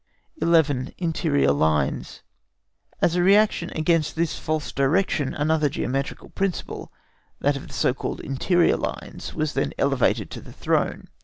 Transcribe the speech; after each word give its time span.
11. 0.41 0.95
INTERIOR 0.97 1.51
LINES. 1.51 2.23
As 3.03 3.15
a 3.15 3.21
reaction 3.21 3.69
against 3.75 4.15
this 4.15 4.39
false 4.39 4.71
direction, 4.71 5.35
another 5.35 5.69
geometrical 5.69 6.29
principle, 6.29 6.91
that 7.39 7.55
of 7.55 7.67
the 7.67 7.73
so 7.75 7.93
called 7.93 8.19
interior 8.19 8.77
lines, 8.77 9.35
was 9.35 9.53
then 9.53 9.73
elevated 9.77 10.31
to 10.31 10.41
the 10.41 10.53
throne. 10.53 11.07